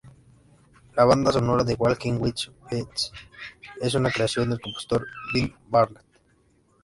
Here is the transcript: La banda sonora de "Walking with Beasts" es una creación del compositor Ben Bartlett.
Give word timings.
La 0.95 1.05
banda 1.05 1.31
sonora 1.31 1.63
de 1.63 1.75
"Walking 1.75 2.17
with 2.19 2.47
Beasts" 2.67 3.13
es 3.81 3.93
una 3.93 4.09
creación 4.09 4.49
del 4.49 4.59
compositor 4.59 5.05
Ben 5.31 5.53
Bartlett. 5.69 6.01